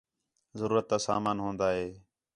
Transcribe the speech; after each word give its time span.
ضرورت 0.59 0.85
تا 0.91 0.97
سامان 1.07 1.37
ہون٘دا 1.43 1.67
ہِے 1.77 1.87